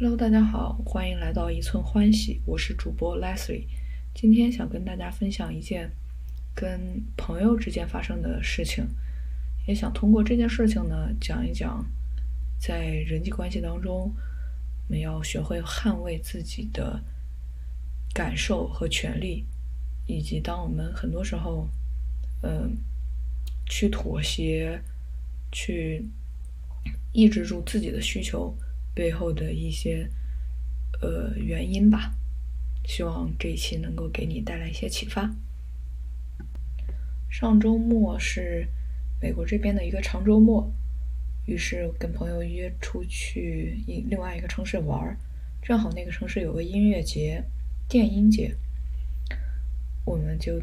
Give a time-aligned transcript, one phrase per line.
[0.00, 3.64] Hello，大家好，欢迎来到一寸欢喜，我是主播 Leslie。
[4.14, 5.90] 今天想跟大家分享一件
[6.54, 8.86] 跟朋友之间发生的事情，
[9.66, 11.84] 也想通过这件事情呢，讲一讲
[12.60, 14.14] 在人际关系当中，
[14.86, 17.02] 我们要学会捍卫自己的
[18.14, 19.46] 感受和权利，
[20.06, 21.68] 以及当我们很多时候，
[22.42, 22.76] 嗯，
[23.66, 24.80] 去妥协，
[25.50, 26.08] 去
[27.10, 28.56] 抑制住自己的需求。
[28.98, 30.10] 背后的一些
[31.00, 32.16] 呃原因吧，
[32.84, 35.32] 希望这一期能够给你带来一些启发。
[37.30, 38.66] 上周末是
[39.22, 40.68] 美国这边的一个长周末，
[41.46, 45.16] 于是跟朋友约出去一另外一个城市玩儿，
[45.62, 47.44] 正好那个城市有个音乐节，
[47.88, 48.56] 电音节，
[50.04, 50.60] 我们就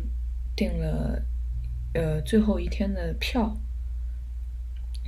[0.57, 1.26] 订了
[1.93, 3.57] 呃最后一天的票。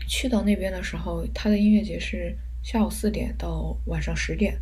[0.07, 2.37] 去到那边的时候，他的音乐节是。
[2.61, 4.59] 下午四点到晚上十点，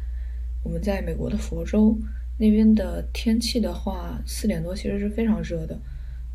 [0.63, 1.97] 我们在美国的佛州
[2.37, 5.79] 那边的天气的话，四点多其实是非常热的，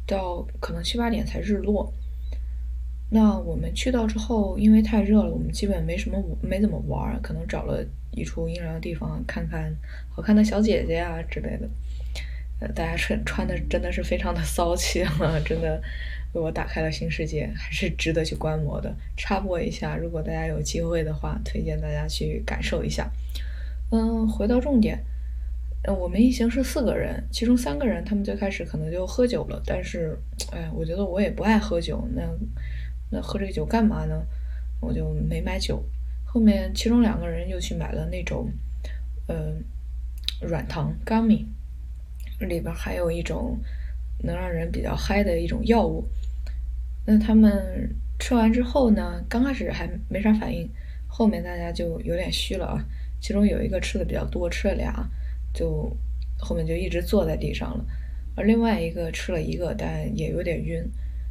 [0.06, 1.92] 到可能七八点才日落。
[3.10, 9.72] 那我们去到之后，因为太热了，我们基本没什么没怎么玩，可能找了一处阴凉的地方看看
[10.08, 11.68] 好看的小姐姐啊之类的。
[12.60, 15.80] 呃，大家穿穿的真的是非常的骚气啊，真的。
[16.32, 18.94] 为我打开了新世界，还是值得去观摩的。
[19.16, 23.10] 插播一下，如果大家有机会的话，推荐大家去感受一下。
[23.90, 25.04] 嗯，回到重点，
[25.98, 30.16] 我们一行是四个人，其中三个人他们最开始可能就喝酒了，但是，
[30.52, 32.22] 哎，我觉得我也不爱喝酒，那
[33.10, 34.22] 那喝这个酒干嘛呢？
[34.80, 35.84] 我就没买酒。
[36.24, 38.48] 后面其中两个人又去买了那种，
[39.26, 39.52] 呃，
[40.40, 41.44] 软糖 gummy，
[42.38, 43.58] 里边还有一种
[44.20, 46.08] 能让人比较嗨的一种药物。
[47.06, 49.24] 那他们吃完之后呢？
[49.28, 50.68] 刚开始还没啥反应，
[51.08, 52.84] 后面大家就有点虚了啊。
[53.20, 54.92] 其中有一个吃的比较多，吃了俩，
[55.52, 55.90] 就
[56.38, 57.84] 后面就一直坐在地上了。
[58.36, 60.82] 而另外一个吃了一个，但也有点晕，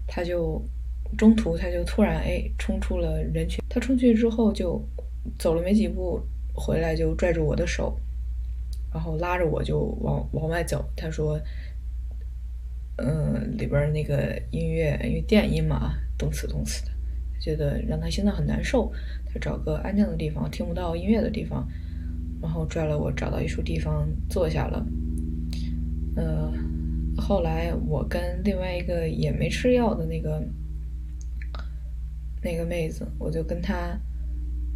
[0.08, 0.62] 他就
[1.18, 3.64] 中途他就突然哎冲出了人群。
[3.70, 4.84] 他冲去之后就
[5.38, 6.20] 走了没几步，
[6.54, 7.98] 回来就拽住我的手，
[8.94, 10.84] 然后拉着我就往往外走。
[10.98, 11.40] 他说。
[13.02, 16.92] 嗯，里边那个音乐，因为电音嘛，动次动次的，
[17.40, 18.92] 觉得让他心脏很难受。
[19.32, 21.68] 他找个安静的地方，听不到音乐的地方，
[22.42, 24.86] 然后拽了我找到一处地方坐下了。
[26.16, 26.52] 呃，
[27.18, 30.44] 后来我跟另外一个也没吃药的那个
[32.42, 34.00] 那个妹子，我就跟她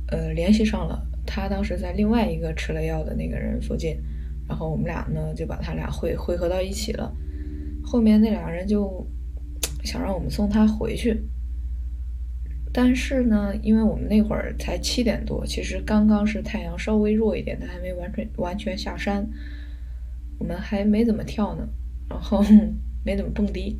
[0.08, 1.06] 呃联系上了。
[1.26, 3.98] 她当时在另外一个吃了药的那个人附近，
[4.48, 7.12] 然后我们俩呢就把他俩汇汇合到一起了。
[7.84, 9.06] 后面那俩人就
[9.84, 11.22] 想让我们送他回去，
[12.72, 19.30] 但是呢，因为我们那会儿才七点多，其实刚刚是太阳稍微弱一点，它还没完全完全下山，
[20.40, 21.68] 我们还没怎么跳呢，
[22.10, 22.44] 然后
[23.06, 23.80] 没怎么蹦迪，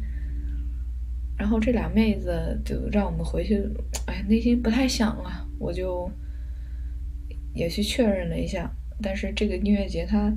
[1.38, 3.68] 然后这俩妹子就让我们回去，
[4.06, 6.12] 哎，内心不太想啊，我就
[7.56, 8.70] 也去确认了一下，
[9.02, 10.32] 但是这个音乐节它。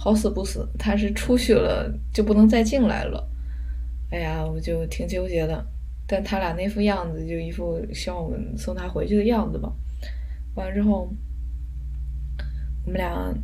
[0.00, 3.28] 好死不死，他是出去了就不能再进来了。
[4.10, 5.66] 哎呀，我就挺纠结的。
[6.06, 9.70] 但他俩那副样子，就一副希望我们送他回去的样子吧。
[10.54, 11.12] 完了之后，
[12.86, 13.34] 我们俩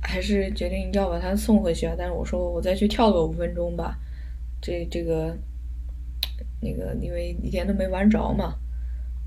[0.00, 1.94] 还是决定要把他送回去啊。
[1.96, 3.98] 但是我说我再去跳个五分钟吧。
[4.60, 5.36] 这这个
[6.60, 8.54] 那个，因为一天都没玩着嘛。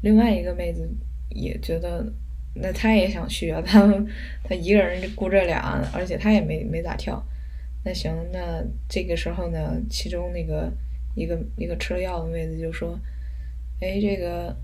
[0.02, 0.90] 另外一个妹子
[1.30, 2.12] 也觉得。
[2.58, 3.86] 那他也想去啊， 他
[4.44, 7.22] 他一个人顾这俩，而且他也没没咋跳。
[7.84, 10.72] 那行，那这个时候呢，其中那个
[11.16, 12.98] 一个一个吃了药的妹子就说
[13.82, 14.56] ：“哎，这个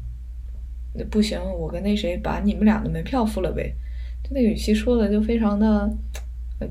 [0.93, 3.75] 那不行，我跟那谁把你们俩的门票付了呗。”
[4.23, 5.87] 就那语气说的就非常的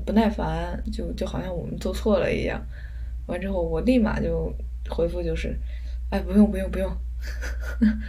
[0.05, 2.61] 不耐烦，就就好像我们做错了一样。
[3.27, 4.51] 完之后，我立马就
[4.89, 5.55] 回复就是
[6.09, 6.91] ：“哎，不用不用不用。”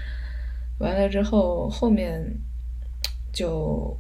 [0.81, 2.25] 完了之后，后面。
[3.33, 3.97] 就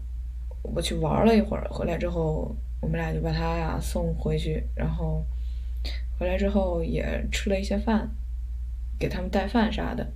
[0.63, 5.25] 我去玩了一会儿，回来之后，我们俩就把他呀送回去，然后
[6.19, 8.11] 回来之后也吃了一些饭，
[8.99, 10.07] 给他们带饭啥的。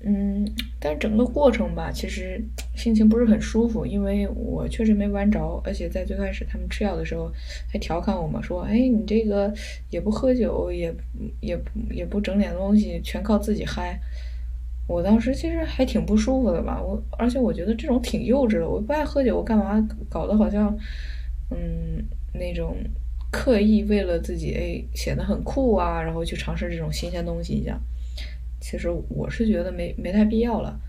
[0.00, 0.46] 嗯，
[0.78, 2.40] 但是整个过程吧，其实
[2.76, 7.32] 心情不是很舒服，因为我确实没玩着，而且在最开始他们吃药的时候
[7.68, 9.52] 还调侃我嘛，说：“哎，你这个
[9.90, 10.94] 也不喝酒，也
[11.40, 11.58] 也
[11.90, 14.00] 也不整点东西，全靠自己嗨。”
[14.88, 18.68] 我当时其实还挺不舒服的吧，我而且我觉得这种挺幼稚的。
[18.68, 20.74] 我不爱喝酒，我干嘛搞得好像，
[21.50, 22.02] 嗯，
[22.32, 22.74] 那种
[23.30, 27.78] 刻意为了自己哎显得很酷啊，然后去尝试这种新鲜东西一样。
[28.60, 30.80] 其实我是觉得没没太必要了。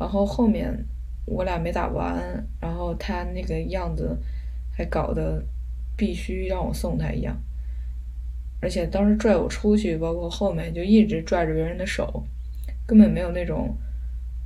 [0.00, 0.84] 然后后面
[1.24, 4.18] 我俩没打完，然后他那个样子
[4.72, 5.40] 还搞得
[5.96, 7.40] 必须让我送他一样，
[8.60, 12.24] 而且当时拽我出去，包括后面就一直拽着别人的手，
[12.86, 13.76] 根本没有那种，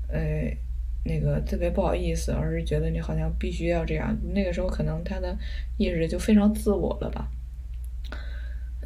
[0.08, 0.56] 呃，
[1.04, 4.16] 那个特别不好意思，而是觉得你好像必须要这样。
[4.34, 5.36] 那个时候可能他的
[5.76, 7.28] 意识就非常自我了吧。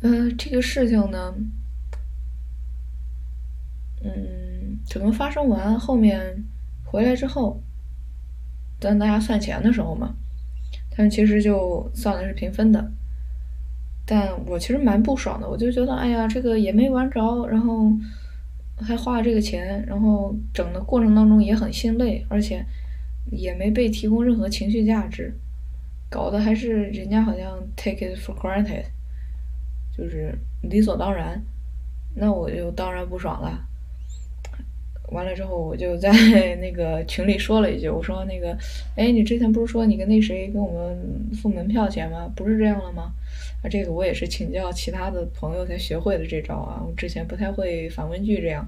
[0.02, 1.34] 嗯，这个事情呢，
[4.02, 6.44] 嗯，可能发生完后面
[6.84, 7.62] 回来之后。
[8.80, 10.16] 等大家算钱的时候嘛，
[10.90, 12.90] 他们其实就算的是平分的，
[14.04, 17.92] 但我其实蛮不爽的，我就觉得哎呀，这个也没玩着，然后
[18.82, 22.64] 还花了这个钱，然后整的过程当中也很心累，而且
[23.30, 25.32] 也没被提供任何情绪价值，
[26.10, 28.84] 搞得还是人家好像 take it for granted，
[29.96, 31.42] 就是理所当然，
[32.14, 33.68] 那我就当然不爽了。
[35.12, 36.10] 完了之后，我就在
[36.60, 38.56] 那个群里说了一句：“我说那个，
[38.96, 42.30] 哎，你之前不是说你跟那谁给我们付门票钱吗？
[42.34, 43.12] 不是这样了吗？
[43.62, 48.66] 啊，这个我也是请教其他的朋友才学会的这招啊，我之前不太会反问句这样。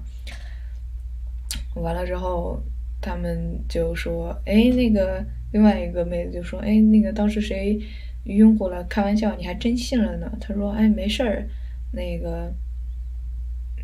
[1.75, 2.61] 完了之后，
[3.01, 7.79] 他们就说：哎，那个另外一个妹子就说：哎，那个当时谁
[8.25, 8.83] 晕乎了？
[8.85, 10.31] 开玩笑，你还真信了呢？
[10.39, 11.47] 他说：哎，没事儿，
[11.91, 12.53] 那个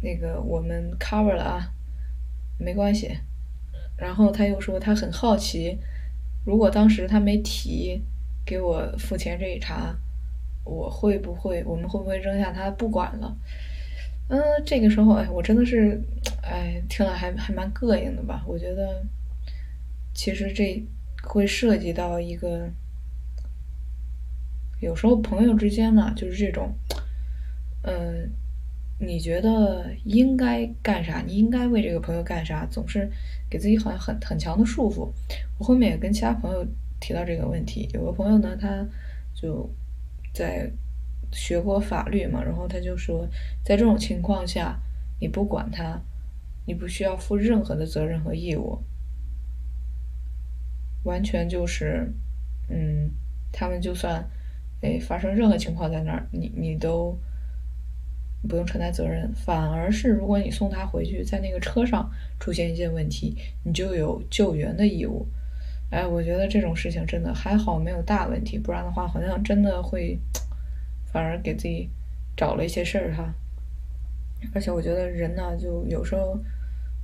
[0.02, 1.72] 那个我们 cover 了啊。”
[2.62, 3.18] 没关系，
[3.98, 5.78] 然后他又说他很好奇，
[6.46, 8.02] 如果当时他没提
[8.46, 9.96] 给我付钱这一茬，
[10.64, 13.36] 我会不会我们会不会扔下他不管了？
[14.30, 16.00] 嗯，这个时候哎，我真的是
[16.44, 18.44] 哎听了还还蛮膈应的吧？
[18.48, 19.04] 我觉得
[20.14, 20.82] 其实这
[21.24, 22.70] 会涉及到一个，
[24.80, 26.74] 有时候朋友之间呢就是这种，
[27.84, 28.32] 嗯。
[29.04, 31.24] 你觉得应该干啥？
[31.26, 32.68] 你应该为这个朋友干啥？
[32.68, 33.10] 总是
[33.50, 35.12] 给自己好像很很强的束缚。
[35.58, 36.64] 我后面也跟其他朋友
[37.00, 37.90] 提到这个问题。
[37.96, 38.86] 有个朋友呢，他
[39.34, 39.68] 就
[40.32, 40.72] 在
[41.32, 43.28] 学过法律嘛，然后他就说，
[43.66, 44.80] 在这种情况下，
[45.20, 46.00] 你不管他，
[46.68, 48.84] 你不需要负任何的责任和义务，
[51.06, 52.14] 完全就是，
[52.70, 53.10] 嗯，
[53.52, 54.24] 他们就算
[54.82, 57.18] 哎发生任何情况在那儿，你你都。
[58.48, 62.10] 不用承担责任，反而是如果你送他回去，在那个车上
[62.40, 65.28] 出现一些问题，你就有救援的义务。
[65.92, 70.18] 哎，我觉得这种事情真的还好没有大问题，不然的话好像真的会
[71.12, 71.90] 反而给自己
[72.36, 73.34] 找了一些事儿哈。
[74.56, 76.40] 而且我觉得人呢，就有时候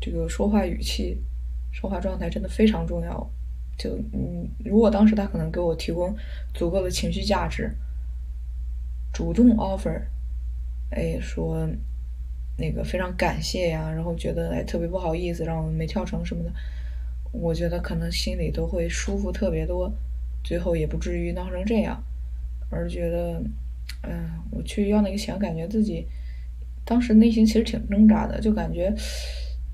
[0.01, 1.21] 这个说话语气、
[1.71, 3.29] 说话状态真的非常重要。
[3.77, 6.15] 就嗯，如果当时他可能给我提供
[6.53, 7.71] 足够的情绪价值，
[9.13, 10.01] 主动 offer。
[10.89, 11.67] 哎，说
[12.57, 16.51] 那个非常感谢呀，然后觉得哎特别不好意思，让我们没跳成什么的，
[17.31, 19.91] 我觉得可能心里都会舒服特别多，
[20.43, 22.01] 最后也不至于闹成这样，
[22.69, 23.43] 而觉得，
[24.03, 26.07] 嗯，我去要那个钱，感觉自己
[26.85, 28.93] 当时内心其实挺挣扎的，就感觉，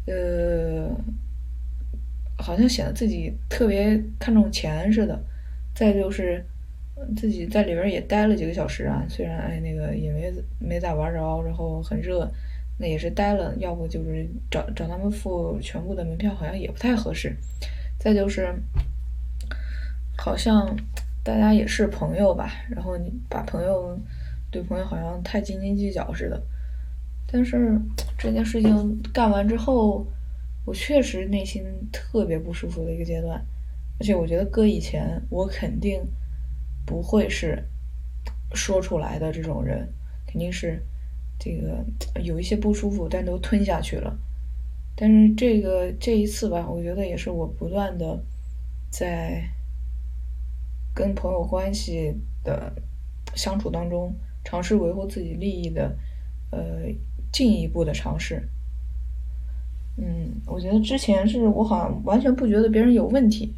[0.08, 0.90] 呃，
[2.38, 5.24] 好像显得自己特别看重钱似的，
[5.76, 6.44] 再就是。
[7.16, 12.30] 自己在里边也待了几个小时啊，虽然哎那个也没没咋玩着，然后很热，
[12.78, 13.56] 那也是待了。
[13.58, 17.36] 要不就是找找他们付全部的门票，好像也不太合适。
[18.00, 18.54] 再就是，
[20.18, 20.76] 好像
[21.24, 23.98] 大家也是朋友吧，然后你把朋友
[24.52, 26.42] 对朋友好像太斤斤计较似的。
[27.32, 27.80] 但是
[28.18, 30.06] 这件事情干完之后，
[30.66, 33.40] 我确实内心特别不舒服的一个阶段，
[34.00, 36.02] 而且我觉得搁以前我肯定。
[36.86, 37.64] 不会是
[38.54, 39.88] 说出来的这种人，
[40.28, 40.82] 肯定是
[41.40, 41.84] 这个
[42.22, 44.18] 有一些不舒服，但都吞下去了。
[44.96, 48.24] 但是这个这一次吧，我觉得也是我不断的
[48.92, 49.44] 在
[50.94, 52.72] 跟朋友关系的
[53.34, 54.14] 相处当中，
[54.44, 55.98] 尝试维护自己利益的
[56.52, 56.84] 呃
[57.32, 58.48] 进一步的尝试。
[59.98, 63.56] 嗯，我觉得之前是我好像完全不觉得别人有问题。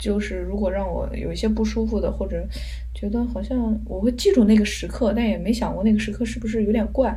[0.00, 2.44] 就是如果让我有一些不舒服的，或者
[2.94, 7.14] 觉得好像我会记住那个时刻，但也没想过那个时刻是不是有点怪。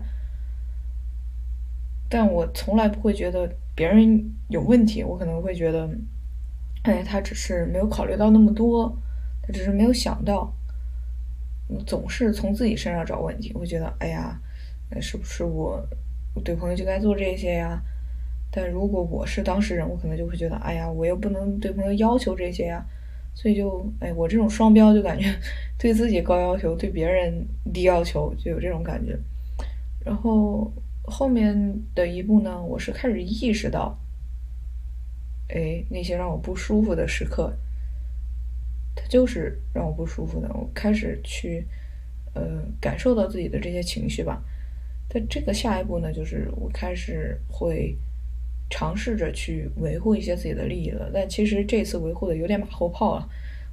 [2.10, 5.90] 但我从来不会觉得别人有问题，我可能会觉得，
[6.84, 8.96] 哎，他只是没有考虑到那么多，
[9.42, 10.54] 他只是没有想到，
[11.88, 13.52] 总是从自己身上找问题。
[13.56, 14.38] 我觉得，哎呀，
[15.02, 15.82] 是不是我
[16.44, 17.82] 对朋友就该做这些呀？
[18.56, 22.86] 但如果我是当事人，我可能就会觉得，哎呀，我又不能对朋友要求这些呀，
[23.34, 25.26] 所以就，哎，我这种双标就感觉
[25.80, 29.18] 对自己高要求，对别人低要求，就有这种感觉。
[30.06, 33.98] 然后后面的一步呢，我是开始意识到，
[35.48, 37.52] 哎，那些让我不舒服的时刻，
[38.94, 40.48] 它就是让我不舒服的。
[40.54, 41.66] 我开始去，
[42.36, 44.44] 呃，感受到自己的这些情绪吧。
[45.10, 47.98] 但这个下一步呢，就是我开始会
[48.70, 51.10] 尝试着去维护一些自己的利益了。
[51.14, 53.30] 但其实这次维护的有点马后炮了。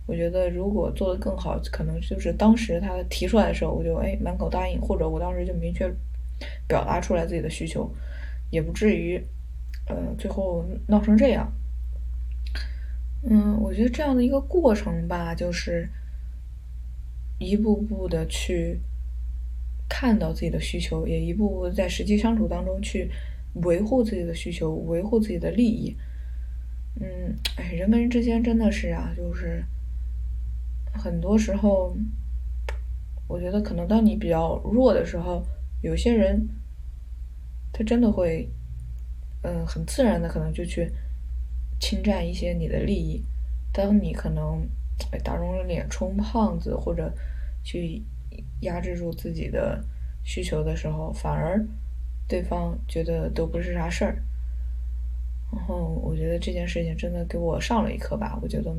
[0.07, 5.89] 我觉得如果做得更好，可能就是当时他提出来的时候，我就哎满口答应，或者我当时就明确
[6.67, 7.89] 表达出来自己的需求，
[8.51, 9.23] 也不至于
[9.87, 11.53] 呃最后闹成这样。
[13.23, 15.89] 嗯，我觉得这样的一个过程吧，就是
[17.39, 18.81] 一步步的去
[19.89, 23.09] 看到自己的需求，也一步步在实际相处当中去
[23.55, 25.97] 维护自己的需求，维护自己的利益。
[27.01, 29.65] 嗯，哎，人跟人之间真的是啊，就是。
[30.93, 31.97] 很多时候，
[33.29, 35.47] 我觉得可能当你比较弱的时候，
[35.83, 36.49] 有些人
[37.73, 38.51] 他真的会，
[39.43, 40.91] 嗯，很自然的可能就去
[41.79, 43.25] 侵占一些你的利益。
[43.73, 44.69] 当你可能
[45.23, 47.15] 打肿了脸充胖子，或者
[47.63, 48.03] 去
[48.63, 49.83] 压制住自己的
[50.25, 51.65] 需求的时候，反而
[52.31, 54.23] 对方觉得都不是啥事儿。
[55.53, 58.73] 然后我觉得这件事情真的给我上了一课吧，我觉得。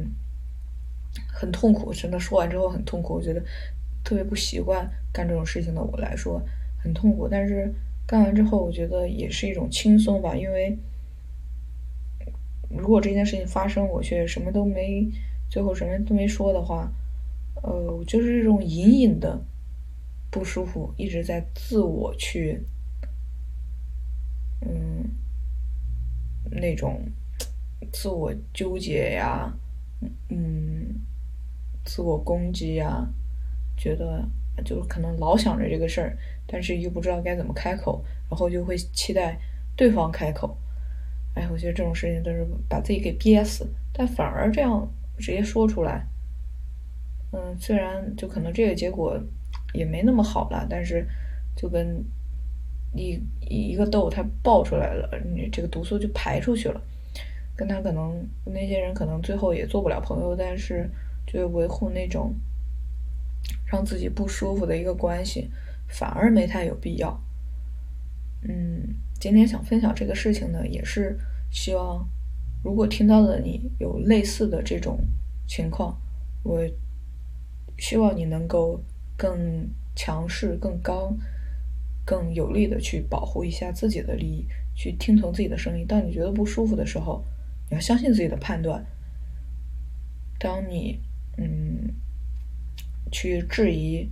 [1.28, 3.16] 很痛苦，真的说完之后很痛苦。
[3.16, 3.44] 我觉得
[4.02, 6.42] 特别不习惯干这种事情的我来说
[6.82, 7.70] 很痛苦，但是
[8.08, 10.34] 干完之后，我觉得也是一种轻松吧。
[10.34, 10.78] 因为
[12.70, 15.06] 如果这件事情发生，我却什么都没，
[15.50, 16.90] 最后什么都没说的话，
[17.62, 19.38] 呃，就是这种隐隐的
[20.30, 22.64] 不舒服，一直在自我去，
[24.62, 25.10] 嗯，
[26.50, 27.02] 那种
[27.92, 29.54] 自我纠结呀。
[30.30, 30.96] 嗯，
[31.86, 33.08] 自我攻击呀，
[33.78, 34.28] 觉得
[34.66, 39.40] 就是可能老想着这个事儿，但是又不知道该怎么开口，然后就会期待
[39.76, 40.58] 对方开口。
[41.36, 43.68] 哎，我觉得这种事情都是把自己给憋死。
[43.94, 46.08] 但反而这样直接说出来，
[47.32, 49.22] 嗯，虽然就可能这个结果
[49.74, 51.08] 也没那么好了，但是
[51.56, 52.04] 就跟
[52.94, 56.82] 一一个痘它爆出来了，你这个毒素就排出去了。
[57.56, 60.90] 跟他可能那些人可能最后也做不了朋友，但是
[61.28, 62.34] 就维护那种
[63.66, 65.50] 让自己不舒服的一个关系，
[65.88, 67.22] 反而没太有必要。
[68.44, 71.20] 嗯，今天想分享这个事情呢，也是
[71.52, 72.10] 希望
[72.64, 74.98] 如果听到了你有类似的这种
[75.46, 75.96] 情况，
[76.42, 76.60] 我
[77.78, 78.82] 希望你能够
[79.16, 81.16] 更强势、更刚、
[82.06, 85.86] 更有力的去保护一下自己的利益，去听从自己的声音。
[85.88, 87.24] 当你觉得不舒服的时候。
[87.70, 88.86] 你要相信自己的判断。
[90.38, 91.00] 当你
[91.38, 91.94] 嗯
[93.10, 94.10] 去质疑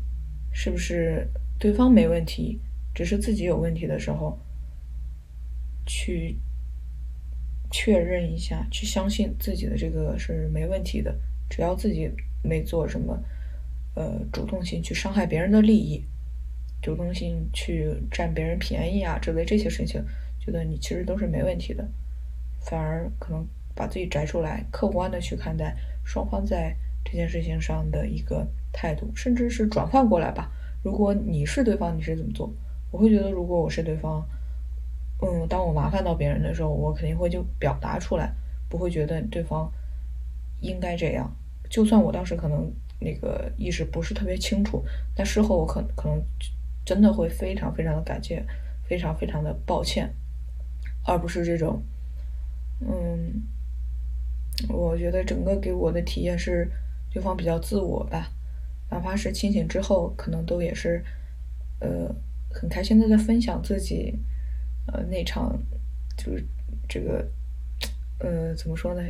[0.53, 1.27] 是不是
[1.59, 2.61] 对方没问题，
[2.95, 4.39] 只是自己有问题的时候，
[5.85, 6.37] 去
[7.69, 11.13] 确认一下，去相信自己的这个是没问题的。
[11.49, 12.09] 只要自己
[12.41, 13.21] 没做什么
[13.95, 16.05] 呃主动性去伤害别人的利益，
[16.81, 20.03] 主动性去占别人便宜啊之类这些事情，
[20.39, 21.87] 觉得你其实都是没问题的。
[22.61, 30.51] 反而可能把自己摘出来，客观的去看待双方在这件事情上的一个态度，甚至是转换过来吧。
[30.83, 32.53] 如果你是对方，你是怎么做？
[32.91, 34.27] 我会觉得，如果我是对方，
[35.21, 38.33] 嗯，当我麻烦到别人的时候，我肯定会就表达出来，
[38.69, 39.71] 不会觉得对方
[40.61, 41.35] 应该这样。
[41.69, 44.83] 就算我当时可能那个意识不是特别清楚，
[45.15, 46.21] 但事后我可可能
[46.85, 48.45] 真的会非常非常的感谢，
[48.83, 50.13] 非常非常的抱歉，
[51.05, 51.83] 而不是这种。
[52.81, 53.43] 嗯，
[54.69, 56.71] 我觉得整个给我的体验是
[57.11, 58.31] 对方比较自我吧，
[58.89, 61.03] 哪怕是清醒之后，可能都也是
[61.79, 62.15] 呃
[62.49, 64.17] 很开心的在分享自己
[64.87, 65.61] 呃那场
[66.17, 66.45] 就是
[66.87, 67.29] 这个
[68.19, 69.01] 呃怎么说呢，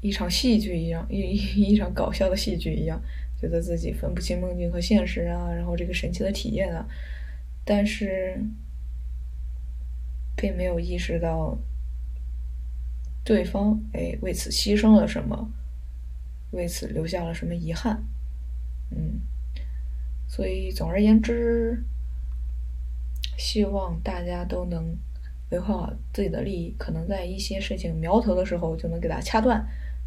[0.00, 3.00] 一场戏剧一样，一一一场搞笑的戏剧一样，
[3.40, 6.86] 觉得自己分不清梦境和现实啊，然后这个神奇的体验啊，
[7.64, 8.40] 但是
[10.36, 11.58] 并没有意识到。
[13.24, 15.52] 对方哎，为此牺牲了什么？
[16.50, 18.02] 为此留下了什么遗憾？
[18.90, 19.20] 嗯，
[20.26, 21.84] 所以总而言之，
[23.36, 24.96] 希望大家都能
[25.50, 26.74] 维护好自己的利益。
[26.78, 29.62] 可能在一些事情苗头的时候，就能给它掐断，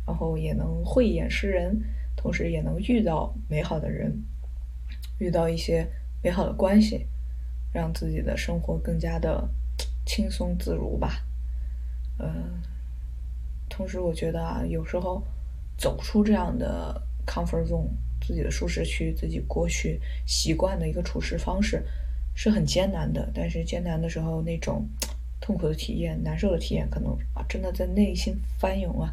[0.07, 1.79] 然后也能慧眼识人，
[2.21, 4.23] 同时也能遇到美好的人，
[5.17, 5.87] 遇到一些
[6.21, 7.07] 美好的关系，
[7.73, 9.49] 让自己的生活更加的
[10.05, 11.23] 轻松自如吧。
[12.19, 12.61] 嗯。
[13.67, 15.23] 同时，我觉得啊，有时候
[15.77, 17.87] 走出这样的 comfort zone，
[18.19, 21.83] 自己的舒适区，自己过去习惯的一个处事方式，
[22.35, 23.31] 是很艰难的。
[23.33, 24.87] 但是艰难的时候，那种
[25.39, 29.11] 痛苦的体验、难受的体验，可能啊真的在内心翻涌啊，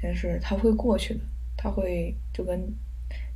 [0.00, 1.20] 但是它会过去的，
[1.66, 2.72] 它会就跟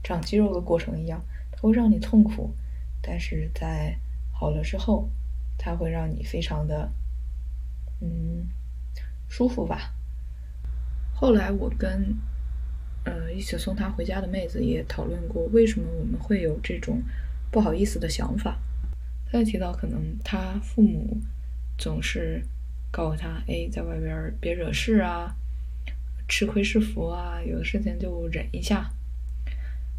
[0.05, 1.21] 长肌肉的过程一样，
[1.51, 2.55] 它会让你痛苦，
[3.03, 3.99] 但是在
[4.31, 5.11] 好了之后，
[5.59, 6.93] 它会让你非常的
[8.01, 8.47] 嗯
[9.29, 9.93] 舒服吧。
[11.13, 12.17] 后来我跟
[13.05, 17.03] 呃一起送他回家的妹子也讨论过，为什么我们会有这种
[17.51, 18.61] 不好意思的想法。
[19.27, 21.19] 他也提到，可能他父母
[21.77, 22.47] 总是
[22.93, 25.35] 告诉他：“哎，在外边别惹事啊，
[26.31, 28.89] 吃亏是福啊，有的事情就忍一下。”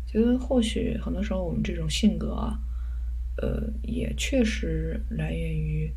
[0.07, 2.59] 觉得或许很多时候我们这种性格啊，
[3.37, 5.93] 呃，也确实来源于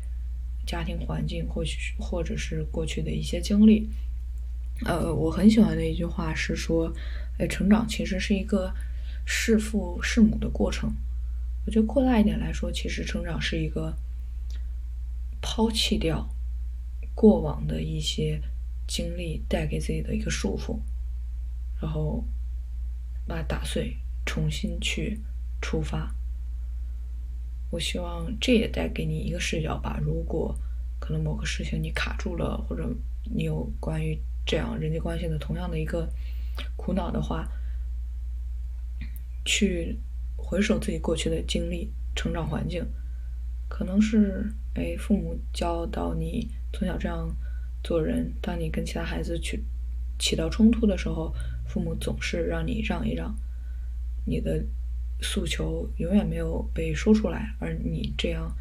[0.65, 3.89] 家庭环境，或许或者是过去的一些经历。
[4.85, 6.93] 呃，我很喜欢的一句话是说
[7.39, 8.73] ：“哎，成长其实是一个
[9.25, 10.93] 弑父弑母的过程。”
[11.65, 13.95] 我觉得扩大一点来说，其实成长是一个
[15.41, 16.29] 抛弃掉
[17.13, 18.41] 过往的一些
[18.87, 20.79] 经历带给自己的一个束缚，
[21.81, 22.23] 然后
[23.27, 25.19] 把它打碎，重新去
[25.61, 26.15] 出发。
[27.71, 29.99] 我希望这也带给你一个视角吧。
[30.01, 30.57] 如果
[30.99, 32.89] 可能某个事情你卡住了，或者
[33.23, 36.09] 你有关于这样人际关系的同样的一个
[36.75, 37.47] 苦恼的话，
[39.43, 39.99] 去。
[40.37, 42.85] 回首自己过去的经历、成长环境，
[43.67, 47.35] 可能是哎，父母教导你从小这样
[47.85, 48.33] 做人。
[48.41, 49.63] 当你跟其他孩子去
[50.19, 51.33] 起到冲突的时候，
[51.65, 53.33] 父母总是让你让一让，
[54.25, 54.65] 你的
[55.21, 58.53] 诉求永远没有被说出来，而你这样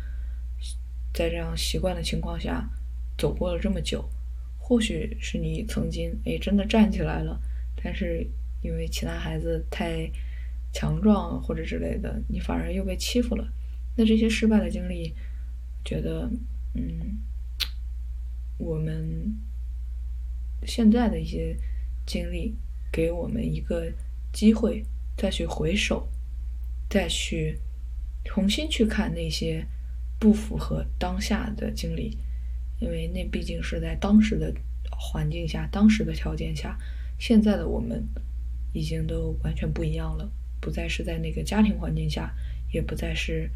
[1.13, 2.71] 在这样习惯的情况下
[3.19, 4.09] 走过了这么久，
[4.59, 7.41] 或许是你曾经哎真的站起来了，
[7.83, 8.25] 但是
[8.63, 10.09] 因为其他孩子太。
[10.77, 13.47] 强壮或者之类的，你反而又被欺负了。
[13.97, 15.15] 那这些失败的经历，
[15.85, 16.29] 觉得，
[16.75, 17.17] 嗯，
[18.59, 19.35] 我们
[20.67, 21.57] 现在的一些
[22.07, 22.55] 经历，
[22.93, 23.93] 给我们一个
[24.33, 24.85] 机会，
[25.17, 26.09] 再去回首，
[26.89, 27.61] 再去
[28.25, 29.67] 重新去看那些
[30.19, 32.17] 不符合当下的经历，
[32.81, 34.55] 因为那毕竟是在当时的
[34.91, 36.79] 环境下、当时的条件下，
[37.19, 38.07] 现在的我们
[38.73, 40.31] 已经都完全不一样了。
[40.61, 42.35] 不再是在那个家庭环境下，
[42.73, 43.51] 也不再是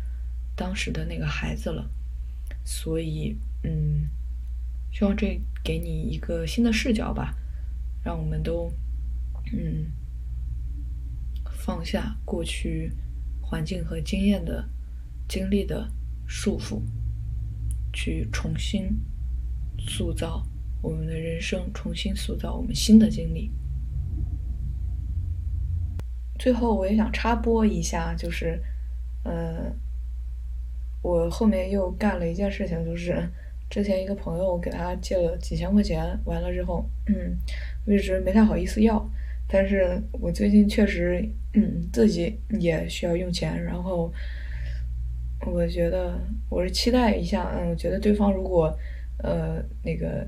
[0.55, 1.91] 当时的那个孩子了，
[2.65, 4.11] 所以，嗯，
[4.99, 7.33] 希望这给你一个新的视角吧，
[8.03, 8.69] 让我们都，
[9.53, 9.93] 嗯，
[11.53, 12.91] 放下过去
[13.41, 14.69] 环境和经验的
[15.29, 15.89] 经历的
[16.27, 16.83] 束缚，
[17.93, 19.01] 去重新
[19.79, 20.45] 塑造
[20.83, 23.53] 我们的人生，重新塑造我们新的经历。
[26.41, 28.61] 最后，我也想插播一下，就是，
[29.23, 29.79] 嗯，
[31.03, 33.31] 我后面又干了一件事情，就是
[33.69, 37.37] 之前一个朋友给他借了几千块钱，完了之后，嗯，
[37.87, 39.07] 我一直没太好意思要，
[39.47, 41.23] 但是我最近确实，
[41.55, 44.13] 嗯，自己也需要用钱，然后
[45.47, 48.77] 我觉得我是期待一下，嗯，我觉得对方如果，
[49.23, 50.27] 呃，那个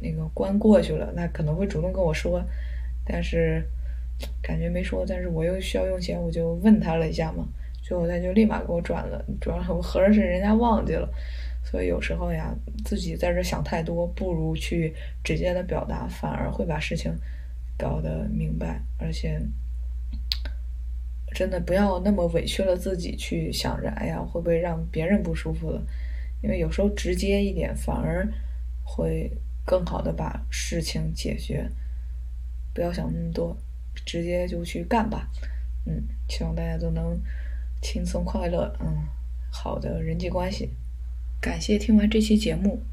[0.00, 2.42] 那个关过去了，那可能会主动跟我说，
[3.04, 3.62] 但是。
[4.40, 7.44] 感觉没说，但是我又需要用钱，我就问他了一下嘛，
[7.82, 11.08] 最后他就立马给我转了，转了，我合着是人家忘记了，
[11.64, 14.94] 所以有时候呀，自己在这想太多，不如去
[15.24, 17.12] 直接的表达，反而会把事情
[17.78, 19.40] 搞得明白，而且
[21.34, 25.82] 真的不要那么委屈了自己去想着，哎呀，会不会让别人不舒服了？
[26.42, 28.28] 因为有时候直接一点，反而
[28.82, 29.30] 会
[29.64, 31.70] 更好的把事情解决，
[32.74, 33.56] 不要想那么多。
[34.06, 35.28] 直接就去干吧，
[35.84, 37.20] 嗯，希望大家都能
[37.82, 39.06] 轻松快乐，嗯，
[39.50, 40.70] 好的人际关系。
[41.42, 42.84] 感谢听完这期节目。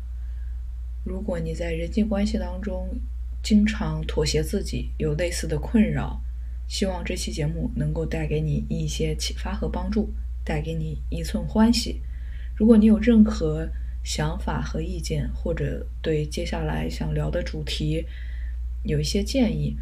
[1.06, 2.90] 如果你在人际关系当中
[3.44, 6.20] 经常妥协自己，有类似的困扰，
[6.68, 10.12] 希望这期节目能够带给你一些启发和帮助，
[10.44, 12.02] 带给你一寸欢喜。
[12.56, 13.70] 如果你有任何
[14.04, 18.04] 想法和意见，或者对接下来想聊的主题
[18.82, 19.78] 有一些建议。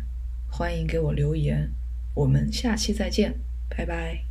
[0.52, 1.72] 欢迎给我留言，
[2.14, 3.34] 我们下期再见，
[3.70, 4.27] 拜拜。